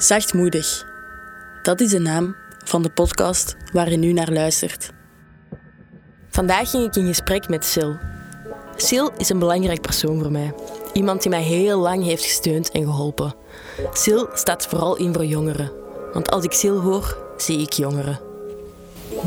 [0.00, 0.86] Zachtmoedig.
[1.62, 4.90] Dat is de naam van de podcast waar je nu naar luistert.
[6.28, 7.92] Vandaag ging ik in gesprek met Sil.
[8.86, 10.54] Sil is een belangrijk persoon voor mij.
[10.92, 13.34] Iemand die mij heel lang heeft gesteund en geholpen.
[14.02, 15.72] Sil staat vooral in voor jongeren.
[16.12, 18.20] Want als ik Sil hoor, zie ik jongeren.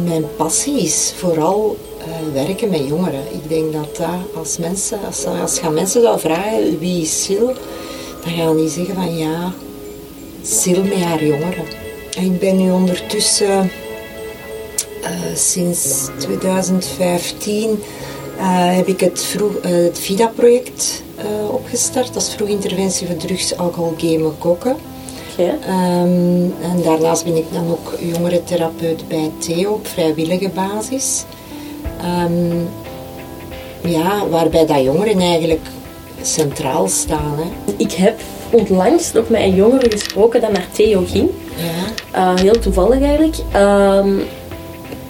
[0.03, 3.33] Mijn passie is vooral uh, werken met jongeren.
[3.33, 7.47] Ik denk dat dat als mensen, als, als gaan mensen zou vragen wie is Sil,
[8.23, 9.53] dan gaan die zeggen van ja,
[10.57, 11.65] Sil met haar jongeren.
[12.17, 13.71] En ik ben nu ondertussen
[15.01, 21.03] uh, sinds 2015 uh, heb ik het, vroeg, het VIDA-project
[21.51, 22.13] opgestart.
[22.13, 24.75] Dat is vroeg interventie voor drugs, alcohol, gamen, koken.
[25.39, 31.23] Um, en daarnaast ben ik dan ook jongerentherapeut bij Theo op vrijwillige basis.
[32.25, 32.67] Um,
[33.83, 35.67] ja, waarbij dat jongeren eigenlijk
[36.23, 37.35] centraal staan.
[37.37, 37.73] Hè.
[37.77, 41.29] Ik heb onlangs nog met een jongere gesproken dat naar Theo ging.
[41.55, 42.33] Ja.
[42.33, 43.35] Uh, heel toevallig eigenlijk.
[43.55, 44.23] Um,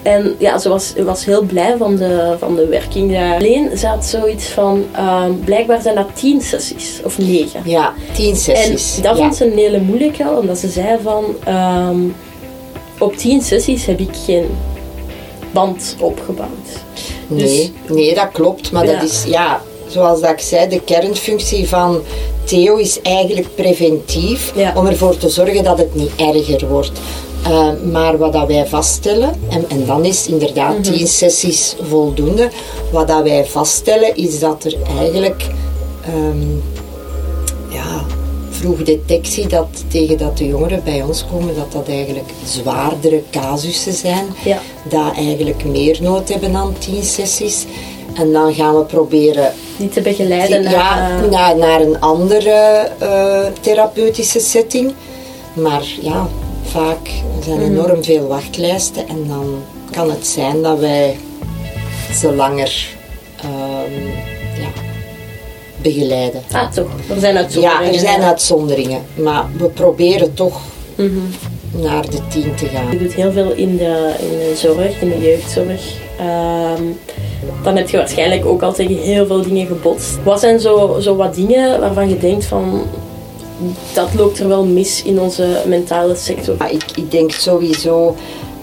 [0.02, 3.34] en ja, ze was, was heel blij van de, van de werking daar.
[3.34, 7.60] Alleen ze had zoiets van, um, blijkbaar zijn dat tien sessies, of negen.
[7.64, 8.96] Ja, tien sessies.
[8.96, 12.14] En dat vond ze een hele moeilijke, omdat ze zei van, um,
[12.98, 14.46] op tien sessies heb ik geen
[15.52, 16.68] band opgebouwd.
[17.26, 19.60] Nee, dus, nee dat klopt, maar dat is, ja,
[19.94, 22.02] zoals dat ik zei, de kernfunctie van
[22.44, 27.00] Theo is eigenlijk preventief, om ervoor te zorgen dat het niet erger wordt.
[27.48, 32.50] Uh, maar wat dat wij vaststellen, en, en dan is inderdaad mm tien sessies voldoende,
[32.92, 35.46] wat dat wij vaststellen is dat er eigenlijk
[36.08, 36.62] um,
[37.68, 38.04] ja,
[38.50, 44.26] vroegdetectie, dat tegen dat de jongeren bij ons komen, dat dat eigenlijk zwaardere casussen zijn,
[44.44, 44.60] ja.
[44.88, 47.64] dat eigenlijk meer nood hebben aan tien sessies.
[48.14, 53.38] En dan gaan we proberen die te begeleiden naar, ja, naar, naar een andere uh,
[53.60, 54.92] therapeutische setting.
[55.54, 56.28] Maar ja,
[56.62, 57.10] vaak
[57.44, 57.70] zijn mhm.
[57.70, 61.16] enorm veel wachtlijsten en dan kan het zijn dat wij
[62.12, 62.86] ze langer
[63.44, 64.06] um,
[64.58, 64.68] ja,
[65.82, 66.42] begeleiden.
[66.52, 66.88] Ah, toch?
[67.08, 67.86] Er zijn uitzonderingen.
[67.86, 69.02] Ja, er zijn uitzonderingen.
[69.14, 70.60] Maar we proberen toch
[70.94, 71.10] mhm.
[71.70, 72.90] naar de tien te gaan.
[72.90, 76.02] Je doet heel veel in de, in de zorg, in de jeugdzorg.
[76.78, 76.98] Um,
[77.62, 80.18] dan heb je waarschijnlijk ook al tegen heel veel dingen gebotst.
[80.24, 82.82] Wat zijn zo, zo wat dingen waarvan je denkt van
[83.92, 86.54] dat loopt er wel mis in onze mentale sector.
[86.58, 88.16] Ja, ik, ik denk sowieso,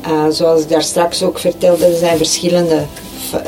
[0.08, 2.80] uh, zoals ik daar straks ook vertelde, er zijn verschillende
[3.34, 3.42] uh,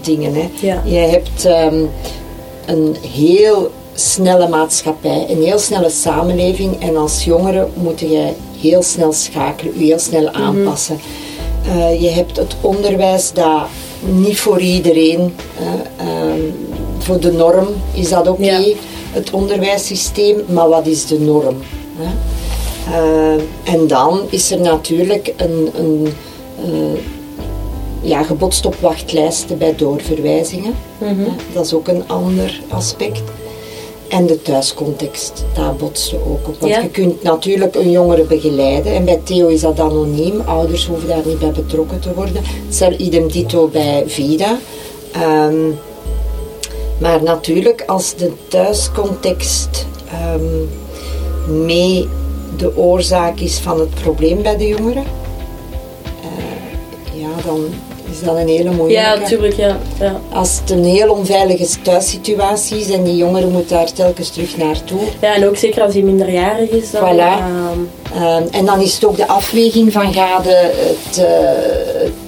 [0.00, 0.34] dingen.
[0.34, 0.50] Hè.
[0.60, 0.82] Ja.
[0.84, 1.90] Je hebt um,
[2.66, 8.28] een heel snelle maatschappij, een heel snelle samenleving en als jongere moet je
[8.60, 10.42] heel snel schakelen, je heel snel mhm.
[10.42, 10.98] aanpassen.
[11.66, 13.62] Uh, je hebt het onderwijs dat
[14.06, 15.34] niet voor iedereen,
[15.96, 16.40] ehm,
[16.98, 18.42] voor de norm is dat oké.
[18.42, 18.68] Okay.
[18.68, 18.74] Ja
[19.14, 21.56] het onderwijssysteem, maar wat is de norm?
[21.96, 22.12] Hè?
[22.88, 26.08] Uh, en dan is er natuurlijk een, een
[26.66, 27.00] uh,
[28.00, 30.74] ja, gebotst op wachtlijsten bij doorverwijzingen.
[30.98, 31.36] Mm -hmm.
[31.52, 33.22] Dat is ook een ander aspect.
[34.08, 36.60] En de thuiscontext, daar botste ook op.
[36.60, 36.80] Want ja.
[36.80, 38.92] je kunt natuurlijk een jongere begeleiden.
[38.92, 40.40] En bij Theo is dat anoniem.
[40.40, 42.42] Ouders hoeven daar niet bij betrokken te worden.
[42.66, 44.58] Hetzelfde idem dito bij Vida.
[45.46, 45.78] Um,
[46.98, 49.86] maar natuurlijk, als de thuiscontext
[50.34, 50.68] um,
[51.64, 52.08] mee
[52.56, 55.04] de oorzaak is van het probleem bij de jongeren,
[56.24, 57.64] uh, ja, dan
[58.14, 59.02] is dat een hele moeilijke.
[59.02, 59.76] Ja, natuurlijk, ja.
[60.00, 60.20] ja.
[60.32, 65.00] Als het een heel onveilige thuissituatie is en die jongere moet daar telkens terug naartoe.
[65.20, 66.90] Ja, en ook zeker als hij minderjarig is.
[66.90, 67.42] Dan, voilà.
[68.14, 71.24] Uh, en dan is het ook de afweging van ga het, uh,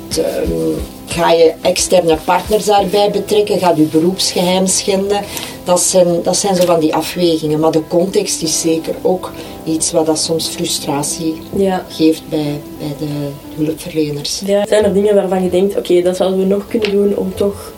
[0.08, 0.76] het um,
[1.16, 3.58] Ga je externe partners daarbij betrekken?
[3.58, 5.24] Gaat je beroepsgeheim schenden?
[5.64, 7.60] Dat zijn, dat zijn zo van die afwegingen.
[7.60, 9.32] Maar de context is zeker ook
[9.64, 11.86] iets wat dat soms frustratie ja.
[11.88, 14.40] geeft bij, bij de hulpverleners.
[14.44, 14.66] Ja.
[14.66, 17.72] Zijn er dingen waarvan je denkt, oké, dat zouden we nog kunnen doen om toch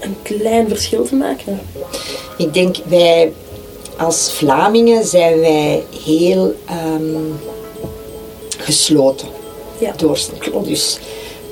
[0.00, 1.60] een klein verschil te maken?
[2.38, 3.32] Ik denk, wij
[3.96, 6.54] als Vlamingen zijn wij heel
[6.96, 7.38] um,
[8.58, 9.28] gesloten.
[9.78, 9.92] Ja.
[9.96, 10.38] Doorsnee.
[10.64, 10.98] Dus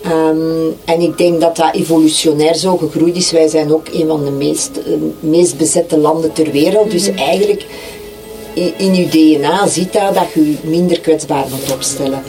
[0.07, 3.31] Um, en ik denk dat dat evolutionair zo gegroeid is.
[3.31, 6.91] Wij zijn ook een van de meest, uh, meest bezette landen ter wereld.
[6.91, 7.19] Dus mhm.
[7.19, 7.67] eigenlijk
[8.55, 12.23] in, in je DNA zit dat dat je je minder kwetsbaar moet opstellen.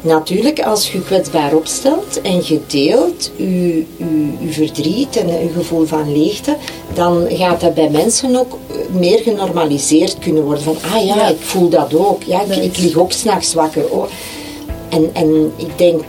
[0.00, 3.84] Natuurlijk, als je kwetsbaar opstelt en je deelt je,
[4.40, 6.56] je, verdriet en je gevoel van leegte,
[6.94, 8.58] dan gaat dat bij mensen ook
[8.92, 10.62] meer genormaliseerd kunnen worden.
[10.62, 12.22] Van, ah ja, ik voel dat ook.
[12.22, 13.90] Ja, ik, ik lig ook s'nachts wakker.
[13.90, 14.04] Oh.
[14.88, 16.02] En, en ik denk,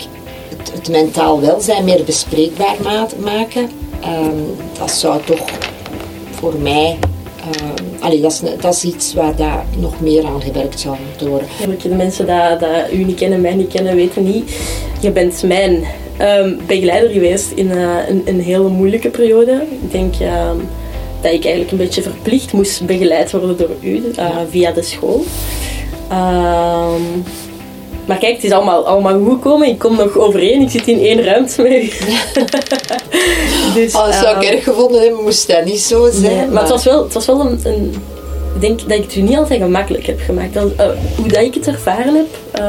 [0.73, 2.75] het mentaal welzijn meer bespreekbaar
[3.19, 3.69] maken.
[4.03, 5.45] Um, dat zou toch
[6.31, 6.97] voor mij
[7.99, 11.47] allee, dat, is, dat is iets waar daar nog meer aan gewerkt zou moeten worden.
[11.81, 14.55] De mensen die, die u niet kennen, mij niet kennen, weten niet.
[15.01, 15.83] Je bent mijn
[16.21, 19.65] um, begeleider geweest in uh, een, een, hele moeilijke periode.
[19.81, 20.13] Ik denk
[21.21, 25.23] dat ik eigenlijk een beetje verplicht moest begeleid worden door u uh, via de school.
[26.11, 27.23] Um,
[28.07, 29.67] maar kijk, het is allemaal, allemaal goed gekomen.
[29.67, 30.61] Ik kom nog overeen.
[30.61, 31.89] Ik zit in één ruimte met u.
[33.79, 36.21] dus, oh, dat zou ik erg gevonden hebben, moest dat niet zo zijn.
[36.21, 37.93] Nee, maar, maar, het was wel, het was wel een, een,
[38.55, 40.53] Ik denk dat ik het u niet altijd gemakkelijk heb gemaakt.
[40.53, 42.61] Dat, uh, hoe dat ik het ervaren heb...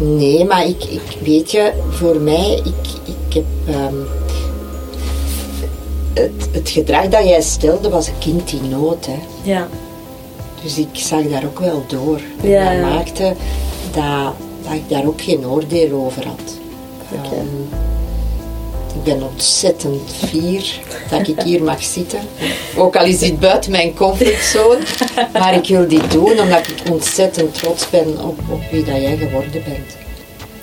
[0.00, 3.74] Nee, maar ik, ik weet je, voor mij, ik, ik heb.
[3.74, 4.06] Um,
[6.14, 9.06] het, het gedrag dat jij stelde was een kind in nood.
[9.06, 9.18] Hè.
[9.42, 9.68] Ja.
[10.68, 12.20] Dus ik zag daar ook wel door.
[12.42, 12.72] Ja.
[12.72, 13.34] Dat maakte
[13.92, 16.58] dat, dat ik daar ook geen oordeel over had.
[17.12, 17.38] Okay.
[17.38, 17.68] Um,
[18.94, 20.80] ik ben ontzettend fier
[21.10, 22.20] dat ik hier mag zitten.
[22.76, 24.78] Ook al is dit buiten mijn comfortzone.
[25.32, 29.16] Maar ik wil dit doen omdat ik ontzettend trots ben op, op wie dat jij
[29.16, 30.07] geworden bent.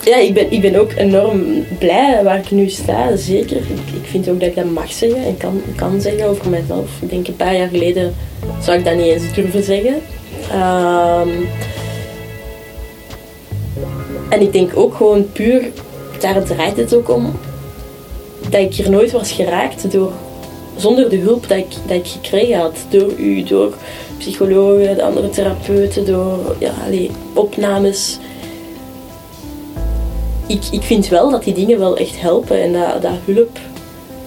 [0.06, 3.58] Ja, ik ben, ik ben ook enorm blij waar ik nu sta, zeker.
[3.58, 6.90] Ik, ik vind ook dat ik dat mag zeggen en kan, kan zeggen over mezelf.
[7.02, 8.16] Ik denk een paar jaar geleden
[8.62, 9.94] zou ik dat niet eens durven zeggen.
[10.54, 11.48] Um,
[14.30, 15.64] en ik denk ook gewoon puur,
[16.20, 17.32] daar draait het ook om,
[18.50, 20.12] dat ik hier nooit was geraakt door,
[20.76, 22.78] zonder de hulp dat ik, dat ik gekregen had.
[22.90, 23.74] Door u, door
[24.18, 28.18] psychologen, de andere therapeuten, door ja, allee, opnames.
[30.48, 33.60] Ik, ik vind wel dat die dingen wel echt helpen en dat, dat hulp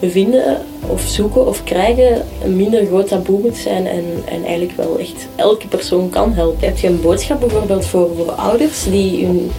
[0.00, 0.56] vinden
[0.86, 5.26] of zoeken of krijgen een minder groot taboe moet zijn en, en eigenlijk wel echt
[5.36, 6.66] elke persoon kan helpen.
[6.66, 9.50] Heb je een boodschap bijvoorbeeld voor, voor ouders die hun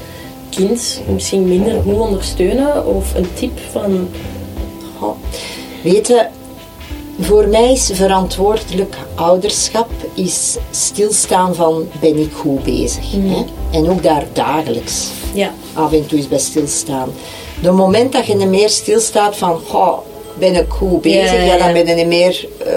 [0.49, 4.09] kind misschien minder goed ondersteunen of een tip van
[5.01, 5.15] Oh.
[5.83, 6.25] Weet je,
[7.19, 13.13] voor mij is verantwoordelijk ouderschap is stilstaan van ben ik goed bezig.
[13.13, 13.27] Mhm.
[13.27, 13.45] Hè?
[13.71, 15.51] En ook daar dagelijks ja.
[15.73, 17.09] Af en toe is bij stilstaan.
[17.61, 19.97] De moment dat je niet meer stilstaat van oh,
[20.39, 22.73] ben ik goed bezig, ja, dan ben je niet meer uh,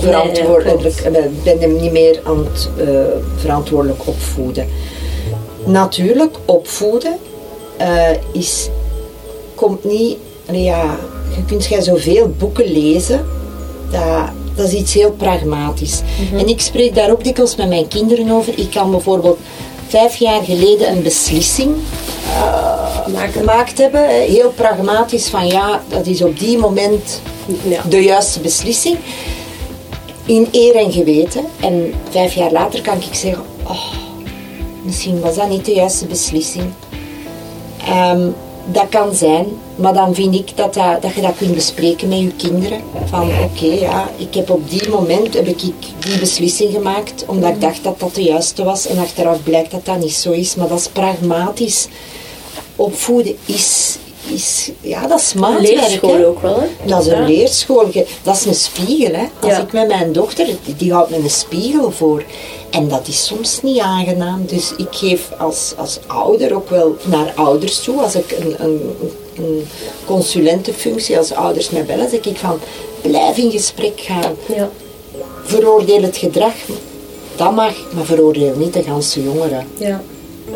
[0.00, 3.00] verantwoordelijk, nee, ben je niet meer aan het uh,
[3.36, 4.68] verantwoordelijk opvoeden.
[5.64, 7.16] Natuurlijk, opvoeden
[7.80, 8.68] uh, is,
[9.54, 10.16] komt niet,
[10.52, 10.98] ja,
[11.36, 13.26] je kunt jij zoveel boeken lezen,
[13.90, 16.00] dat, dat is iets heel pragmatisch.
[16.30, 16.38] Mhm.
[16.38, 18.58] En ik spreek daar ook dikwijls met mijn kinderen over.
[18.58, 19.38] Ik kan bijvoorbeeld
[19.88, 21.76] vijf jaar geleden een beslissing
[22.26, 24.08] uh, gemaakt hebben.
[24.08, 27.20] Heel pragmatisch van ja, dat is op die moment
[27.62, 27.82] ja.
[27.88, 28.98] de juiste beslissing.
[30.24, 31.44] In eer en geweten.
[31.60, 33.92] En vijf jaar later kan ik zeggen, oh,
[34.82, 36.72] misschien was dat niet de juiste beslissing.
[37.88, 38.34] Um,
[38.72, 42.18] dat kan zijn, maar dan vind ik dat, dat, dat je dat kunt bespreken met
[42.18, 42.80] je kinderen.
[43.04, 47.60] Van oké, ja, ik heb op die moment heb ik die beslissing gemaakt omdat ik
[47.60, 50.54] dacht dat dat de juiste was en achteraf blijkt dat dat niet zo is.
[50.54, 51.88] Maar dat is pragmatisch.
[52.76, 53.96] Opvoeden is,
[54.30, 55.34] is ja, dat is.
[55.36, 56.66] Een leerschool ook wel, hè?
[56.86, 57.90] Dat is een leerschool.
[58.22, 59.24] Dat is een spiegel, hè.
[59.40, 60.46] Als ik met mijn dochter,
[60.76, 62.22] die houdt me een spiegel voor.
[62.70, 64.46] En dat is soms niet aangenaam.
[64.46, 68.02] Dus ik geef als, als ouder ook wel naar ouders toe.
[68.02, 68.80] Als ik een, een,
[69.36, 69.66] een
[70.06, 72.58] consulentenfunctie als ouders mij bellen, zeg ik van
[73.02, 74.34] blijf in gesprek gaan.
[74.56, 74.70] Ja.
[75.44, 76.54] Veroordeel het gedrag.
[77.36, 79.66] Dat mag, maar veroordeel niet de ganse jongeren.
[79.78, 80.02] Ja.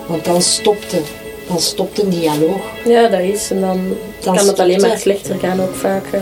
[0.07, 1.22] Want dan stopt het.
[1.49, 2.61] Dan stopt een dialoog.
[2.85, 3.51] Ja, dat is.
[3.51, 3.81] En dan,
[4.21, 6.05] dan kan het alleen maar slechter gaan ook vaak.
[6.15, 6.21] Uh...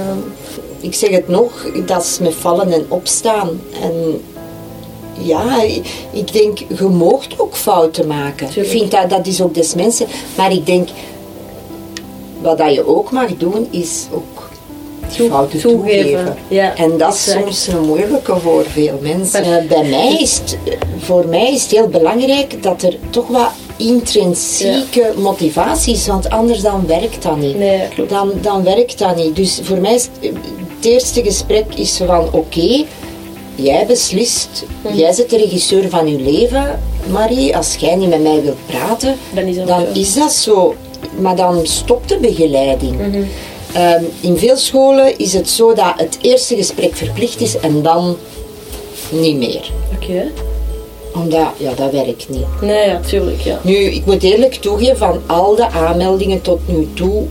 [0.80, 3.60] Ik zeg het nog, dat is met vallen en opstaan.
[3.82, 4.20] En
[5.18, 5.62] ja,
[6.10, 8.48] ik denk, je moogt ook fouten maken.
[8.54, 10.06] Ik vind dat, dat is ook des mensen.
[10.36, 10.88] Maar ik denk,
[12.40, 14.50] wat dat je ook mag doen, is ook
[15.08, 16.36] fouten toegeven.
[16.48, 19.48] Ja, en dat is soms een moeilijke voor veel mensen.
[19.48, 20.58] Maar, bij mij is het,
[20.98, 23.50] voor mij is het heel belangrijk dat er toch wat
[23.80, 25.20] intrinsieke ja.
[25.20, 27.58] motivatie is, want anders dan werkt dat niet.
[27.58, 29.37] Nee, dan, dan werkt dat niet.
[29.37, 30.32] Dus voor mij is het,
[30.78, 32.84] het eerste gesprek is van oké,
[33.54, 34.94] jij beslist, hm.
[34.94, 37.56] jij bent de regisseur van je leven, Marie.
[37.56, 40.00] Als jij niet met mij wilt praten, dan is dat, dan zo.
[40.00, 40.75] Is dat zo.
[41.18, 42.92] Maar dan stopt de begeleiding.
[42.92, 43.26] Mm -hmm.
[43.76, 48.16] um, in veel scholen is het zo dat het eerste gesprek verplicht is en dan
[49.10, 49.70] niet meer.
[49.94, 50.04] Oké.
[50.04, 50.50] Okay.
[51.14, 52.61] Omdat, ja, dat werkt niet.
[52.61, 53.59] Nee, ja, tuurlijk, ja.
[53.62, 57.26] Nu, ik moet eerlijk toegeven, van al de aanmeldingen tot nu toe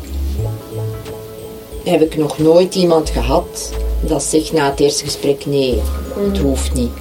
[1.84, 5.82] heb ik nog nooit iemand gehad dat zegt na het eerste gesprek nee,
[6.16, 6.42] het mhm.
[6.42, 6.92] hoeft niet.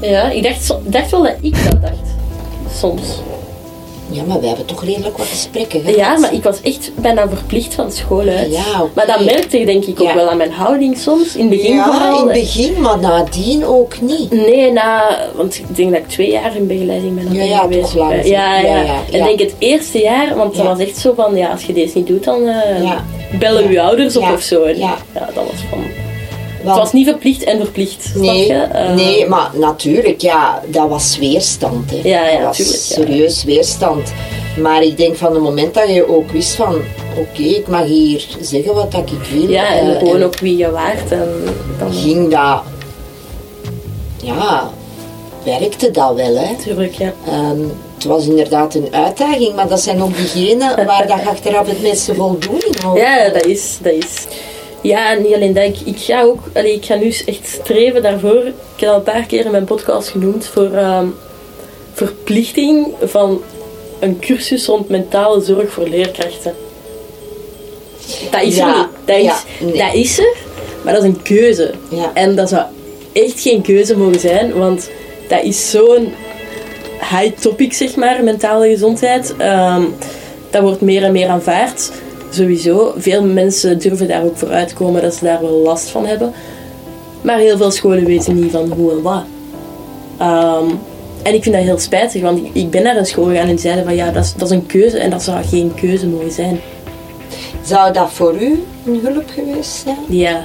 [0.00, 2.08] Ja, ik dacht, dacht wel dat ik dat dacht.
[2.78, 3.02] Soms.
[4.10, 5.96] Ja, maar we hebben toch redelijk wat gesprekken gehad.
[5.96, 8.52] Ja, maar ik was echt bijna verplicht van school uit.
[8.52, 8.86] Ja.
[8.94, 10.14] Maar dat merkte je denk ik ook Ja.
[10.14, 11.34] wel aan mijn houding soms.
[11.36, 12.20] In het begin Ja, vooral.
[12.20, 14.30] in het begin, maar nadien ook niet.
[14.30, 17.80] Nee, na, want ik denk dat ik twee jaar in begeleiding ben Ja, ja, geweest.
[17.80, 18.12] toch lang.
[18.26, 19.24] Ja, ja, Ja, ja.
[19.24, 20.68] denk het eerste jaar, want dat Ja.
[20.68, 22.44] was echt zo van, ja, als je deze niet doet, dan
[22.82, 23.04] Ja.
[23.38, 24.62] bellen uw ouders op of zo.
[24.62, 24.96] En Ja.
[25.14, 25.84] ja, dat was van...
[26.68, 28.54] Want- Het was niet verplicht en verplicht, snap Nee, je?
[28.54, 31.90] Eh, nee, maar natuurlijk, ja, dat was weerstand.
[31.90, 32.00] Hè.
[32.02, 32.94] Ja, ja, dat was tuurlijk, ja.
[32.94, 34.12] serieus weerstand.
[34.62, 36.74] Maar ik denk van het moment dat je ook wist van,
[37.18, 39.50] oké, ik mag hier zeggen wat dat ik wil.
[39.50, 41.12] Ja, en eh, gewoon ook wie je waart.
[41.12, 41.28] En
[41.78, 41.92] dan...
[41.92, 42.62] ging dat,
[44.22, 44.70] ja,
[45.44, 46.54] werkte dat wel, hè.
[46.64, 47.12] Tuurlijk, ja.
[47.26, 47.60] Ehm,
[47.94, 52.14] het was inderdaad een uitdaging, maar dat zijn ook diegenen waar dat achteraf het meeste
[52.14, 54.24] voldoening over Ja, dat is, dat is.
[54.82, 55.64] Ja, en niet alleen dat.
[55.64, 58.46] Ik, ik ga ook, allee, ik ga nu echt streven daarvoor.
[58.46, 61.06] Ik heb al een paar keer in mijn podcast genoemd voor ehm,
[61.92, 63.42] verplichting van
[64.00, 66.54] een cursus rond mentale zorg voor leerkrachten.
[68.30, 68.86] Dat is Ja, er niet.
[69.04, 69.72] Dat is, ja, nee.
[69.76, 70.36] dat is er,
[70.84, 71.74] maar dat is een keuze.
[71.90, 72.10] Ja.
[72.14, 72.62] En dat zou
[73.12, 74.90] echt geen keuze mogen zijn, want
[75.28, 76.12] dat is zo'n
[77.00, 79.34] high topic, zeg maar, mentale gezondheid.
[79.38, 79.82] Ehm,
[80.50, 81.90] dat wordt meer en meer aanvaard.
[82.30, 82.92] Sowieso.
[82.96, 86.32] Veel mensen durven daar ook voor uitkomen dat ze daar wel last van hebben.
[87.20, 89.22] Maar heel veel scholen weten niet van hoe en wat.
[90.18, 90.64] Ehm,
[91.22, 93.58] en ik vind dat heel spijtig, want ik- ben naar een school gegaan en die
[93.58, 96.32] zeiden van ja, dat is, dat is een keuze en dat zou geen keuze mogen
[96.32, 96.60] zijn.
[97.64, 99.96] Zou dat voor u een hulp geweest zijn?
[100.08, 100.44] Ja.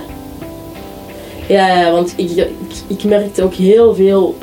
[1.48, 2.50] Ja, ja, want ik, ik,
[2.88, 4.36] ik merkte ook heel veel,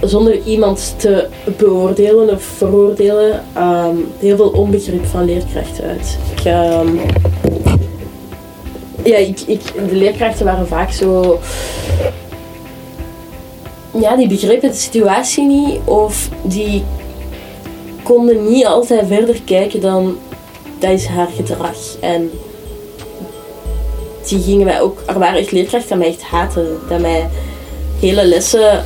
[0.00, 1.26] zonder iemand te
[1.56, 6.18] beoordelen of veroordelen, ehm, heel veel onbegrip van leerkrachten uit.
[6.36, 6.88] Ik, ehm,
[9.04, 11.38] ja, ik, de leerkrachten waren vaak zo...
[14.00, 16.84] Ja, die begrepen de situatie niet of die
[18.02, 20.16] konden niet altijd verder kijken dan
[20.78, 21.76] dat is haar gedrag.
[22.00, 22.30] En
[24.28, 26.78] die gingen mij ook, er waren echt leerkrachten die mij echt haten.
[26.88, 27.28] Dat mij
[28.00, 28.84] hele lessen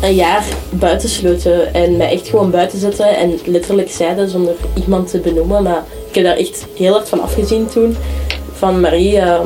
[0.00, 5.10] een jaar buiten sloten en mij echt gewoon buiten zetten en letterlijk zeiden zonder iemand
[5.10, 5.62] te benoemen.
[5.62, 7.96] Maar ik heb daar echt heel hard van afgezien toen.
[8.52, 9.40] Van Marie, eh,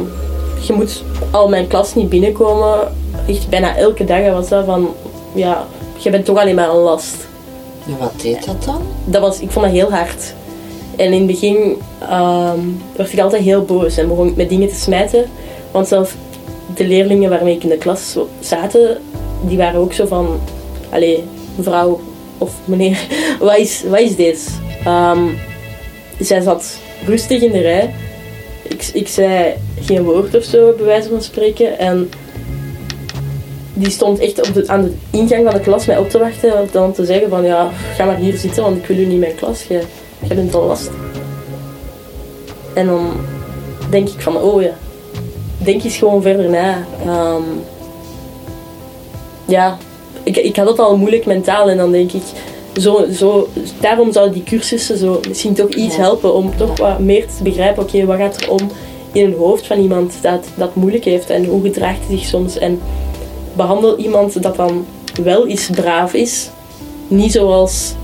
[0.66, 2.92] je moet al mijn klas niet binnenkomen.
[3.28, 4.94] Echt bijna elke dag was dat van,
[5.34, 5.66] ja,
[5.98, 7.16] je bent toch alleen maar een last
[7.86, 8.82] En wat deed dat dan?
[9.04, 10.34] dat was, ik vond dat heel hard.
[10.96, 12.60] En in het begin ehm,
[12.96, 15.24] werd ik altijd heel boos en begon ik met dingen te smijten.
[15.70, 16.12] Want zelfs
[16.74, 18.98] de leerlingen waarmee ik in de klas zaten,
[19.42, 20.40] die waren ook zo van...
[20.90, 22.00] Allee, mevrouw
[22.38, 23.06] of meneer,
[23.40, 24.60] wat is, wat is dit?
[24.84, 25.24] Ehm,
[26.18, 27.94] zij zat rustig in de rij.
[28.62, 31.78] Ik, ik zei geen woord of zo, bij wijze van spreken.
[31.78, 32.10] En
[33.74, 36.60] die stond echt op de, aan de ingang van de klas mij op te wachten.
[36.60, 39.12] Om dan te zeggen van ja, ga maar hier zitten, want ik wil u niet
[39.12, 39.62] in mijn klas.
[39.62, 39.82] Je,
[40.28, 40.90] je bent al last.
[42.74, 43.12] En dan
[43.90, 44.74] denk ik van oh ja,
[45.58, 46.86] denk eens gewoon verder na.
[47.04, 47.42] Ehm,
[49.52, 49.78] ja,
[50.22, 52.22] ik, ik had het al moeilijk mentaal en dan denk ik,
[52.80, 53.48] zo, zo,
[53.80, 57.82] daarom zouden die cursussen zo misschien toch iets helpen om toch wat meer te begrijpen,
[57.82, 58.70] oké, wat gaat er om
[59.12, 62.58] in een hoofd van iemand dat dat moeilijk heeft en hoe gedraagt hij zich soms?
[62.58, 62.80] En
[63.56, 64.86] behandel iemand dat dan
[65.22, 66.50] wel eens braaf is,
[67.08, 67.94] niet zoals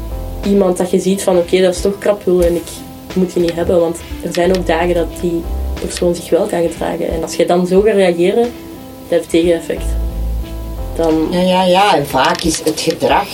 [0.46, 2.68] iemand dat je ziet van oké, dat is toch krapul en ik
[3.14, 5.42] moet je niet hebben, want er zijn ook dagen dat die
[5.80, 7.08] persoon zich wel kan gedragen.
[7.08, 8.50] En als je dan zo gaat reageren, dat
[9.08, 10.07] heeft tegeneffect.
[10.98, 11.96] Dan Ja, ja, ja.
[11.96, 13.26] En vaak is het gedrag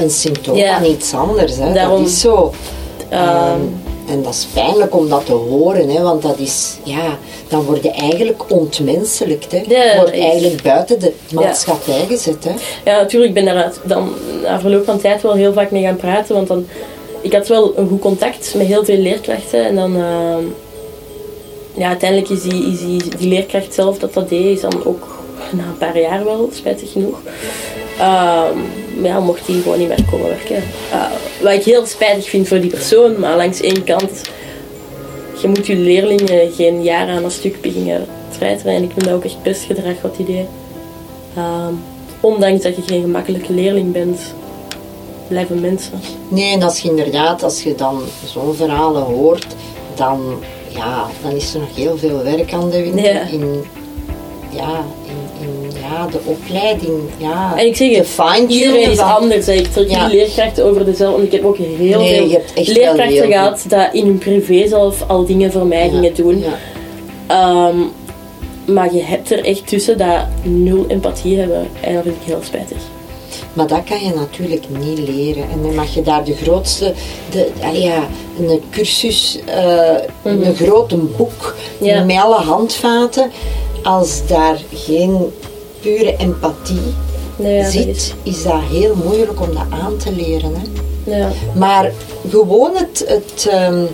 [0.00, 0.78] een symptoom Ja.
[0.78, 1.56] van iets anders.
[1.56, 1.72] Hè.
[1.72, 2.52] Daarom- Dat is zo.
[3.08, 3.60] Ehm, Ehm,
[4.08, 7.82] en dat is pijnlijk om dat te horen, hè, want dat is, ja, dan word
[7.82, 9.52] je eigenlijk ontmenselijkt.
[9.52, 9.62] Hè.
[9.68, 12.44] Ja, je wordt eigenlijk buiten de maatschappij gezet.
[12.44, 12.50] Hè.
[12.90, 14.12] Ja, natuurlijk, ik ben daar dan
[14.42, 16.34] na verloop van tijd wel heel vaak mee gaan praten.
[16.34, 16.66] Want dan,
[17.20, 19.64] ik had wel een goed contact met heel veel leerkrachten.
[19.66, 20.42] En dan, ehm,
[21.74, 25.17] ja, uiteindelijk is die, is die, die leerkracht zelf dat dat deed, is dan ook
[25.52, 27.20] na een paar jaar wel, spijtig genoeg.
[27.98, 28.58] Ehm,
[29.02, 30.62] ja, mocht die gewoon niet meer komen werken.
[30.90, 31.02] Eh,
[31.42, 34.22] wat ik heel spijtig vind voor die persoon, maar langs één kant,
[35.40, 38.06] je moet je leerlingen geen jaar aan een stuk beginnen
[38.38, 38.74] treiteren.
[38.74, 40.46] En ik vind dat ook echt best gedrag wat hij deed.
[41.36, 41.74] Ehm,
[42.20, 44.20] ondanks dat je geen gemakkelijke leerling bent,
[45.28, 46.00] blijven mensen.
[46.28, 49.46] Nee, en als je inderdaad, als je dan zo'n verhalen hoort,
[49.94, 53.04] dan, ja, dan is er nog heel veel werk aan de winkel.
[53.04, 53.20] Ja.
[53.20, 53.64] In,
[54.50, 54.84] ja,
[55.90, 57.00] ja, de opleiding.
[57.16, 59.46] Ja, En ik zeg fine-tunen iedereen is anders.
[59.46, 59.52] hè.
[59.52, 60.06] Ik trek Ja.
[60.06, 61.22] leerkrachten over dezelfde.
[61.22, 62.28] Ik heb ook heel Nee, veel
[62.64, 66.14] je leerkrachten heel gehad dat in hun privé zelf al dingen voor mij Ja, gingen
[66.14, 66.38] doen.
[66.38, 66.56] ja.
[67.26, 67.76] Ehm,
[68.74, 71.68] maar je hebt er echt tussen dat nul empathie hebben.
[71.80, 72.76] En dat vind ik heel spijtig.
[73.52, 75.42] Maar dat kan je natuurlijk niet leren.
[75.42, 76.92] En dan mag je daar de grootste,
[77.30, 78.06] de, ja,
[78.40, 79.88] een cursus, uh,
[80.22, 82.04] een grote boek ja.
[82.04, 83.30] met alle handvaten.
[83.82, 85.32] Als daar geen
[85.80, 86.94] pure empathie
[87.70, 88.14] zit, is...
[88.22, 88.42] is...
[88.42, 90.52] dat heel moeilijk om dat aan te leren.
[90.54, 90.62] Hè.
[91.16, 91.30] Ja.
[91.54, 91.92] Maar
[92.30, 93.88] gewoon het, het um,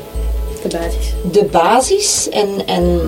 [0.62, 1.12] de basis.
[1.31, 3.00] De basis en, en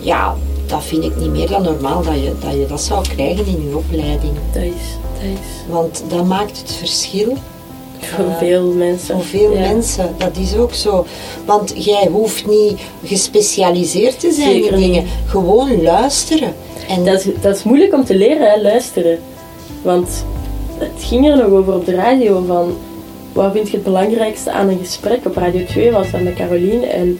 [0.00, 0.36] ja,
[0.66, 3.68] dat vind ik niet meer dan normaal dat je dat, je dat zou krijgen in
[3.68, 4.32] je opleiding.
[4.52, 4.72] Dat is,
[5.12, 5.72] dat is.
[5.72, 7.36] Want dat maakt het verschil.
[7.98, 9.14] Voor uh, veel mensen.
[9.14, 11.06] Voor veel mensen, dat is ook zo.
[11.44, 15.04] Want jij hoeft niet gespecialiseerd te zijn in dingen.
[15.26, 16.54] Gewoon luisteren.
[16.88, 19.18] En dat, dat is moeilijk om te leren, luisteren.
[19.82, 20.24] Want
[20.78, 22.76] het ging er nog over op de radio van
[23.32, 25.26] wat vind je het belangrijkste aan een gesprek?
[25.26, 27.18] Op Radio 2 was dat met Caroline en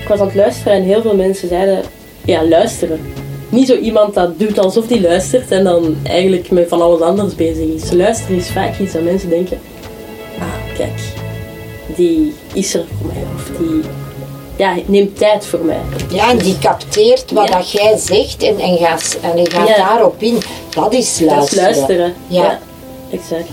[0.00, 1.82] ik was aan het luisteren en heel veel mensen zeiden,
[2.24, 3.00] ja, luisteren.
[3.48, 7.34] Niet zo iemand dat doet alsof hij luistert en dan eigenlijk met van alles anders
[7.34, 7.92] bezig is.
[7.92, 9.58] Luisteren is vaak iets dat mensen denken,
[10.38, 11.00] ah, kijk,
[11.96, 13.22] die is er voor mij.
[13.34, 13.80] Of die
[14.56, 15.80] ja, neemt tijd voor mij.
[16.08, 20.38] Ja, en die capteert wat dat jij zegt en, en gaat, en gaat daarop in.
[20.70, 21.36] Dat is luisteren.
[21.36, 22.58] Dat is luisteren, ja.
[23.10, 23.48] exact.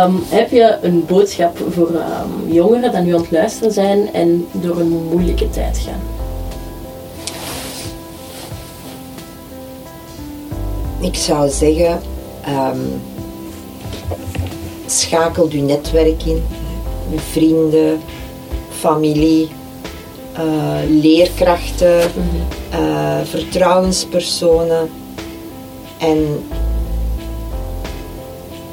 [0.00, 4.46] Um, heb je een boodschap voor um, jongeren die nu aan het luisteren zijn en
[4.52, 6.00] door een moeilijke tijd gaan?
[11.00, 12.00] Ik zou zeggen,
[12.48, 13.02] um,
[14.86, 16.42] schakel je netwerk in.
[17.10, 18.00] Je vrienden,
[18.78, 19.48] familie,
[20.38, 24.90] uh, leerkrachten, mm uh, vertrouwenspersonen.
[25.98, 26.44] En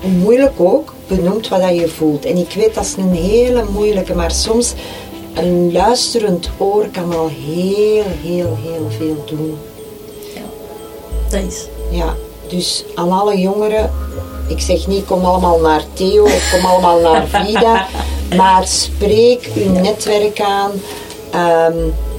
[0.02, 2.26] moeilijk ook, benoemt wat je voelt.
[2.26, 4.74] En ik weet dat is een hele moeilijke, maar soms
[5.34, 9.58] een luisterend oor kan al heel, heel, heel veel doen.
[10.36, 10.42] Ja,
[11.30, 11.68] dat is.
[11.92, 12.16] Ja,
[12.48, 13.92] dus aan alle jongeren,
[14.48, 17.88] ik zeg niet kom allemaal naar Theo of kom allemaal naar Vida,
[18.38, 20.72] maar spreek uw netwerk aan,
[21.32, 21.78] ehm,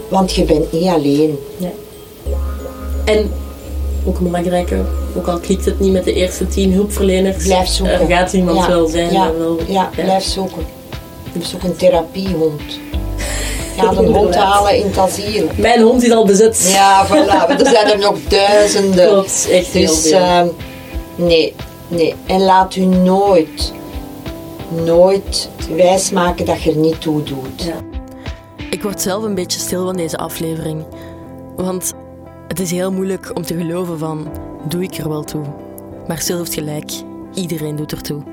[0.08, 1.38] want je bent niet alleen.
[1.56, 1.70] Ja.
[3.04, 3.30] En
[4.06, 4.80] ook een belangrijke,
[5.16, 8.00] ook al klikt het niet met de eerste tien hulpverleners, blijf zoeken.
[8.00, 9.12] er gaat iemand wel zijn.
[9.12, 10.62] Ja, wel, ja, blijf zoeken.
[11.40, 12.62] Zoek een therapiehond.
[13.76, 15.46] Ga een hond halen in het asiel.
[15.56, 16.70] Mijn hond is al bezet.
[16.72, 17.60] Ja, voilà.
[17.60, 19.08] Er zijn er nog duizenden.
[19.12, 20.42] Klopt, echt heel dus, uh,
[21.14, 21.54] nee,
[21.88, 22.14] nee.
[22.26, 23.72] En laat u nooit,
[24.84, 27.62] nooit wijsmaken dat je er niet toe doet.
[27.62, 27.91] Ja.
[28.82, 30.84] Ik word zelf een beetje stil van deze aflevering.
[31.56, 31.94] Want
[32.48, 34.32] het is heel moeilijk om te geloven van,
[34.68, 35.44] doe ik er wel toe?
[36.06, 36.92] Maar Sil heeft gelijk,
[37.34, 38.31] iedereen doet er toe.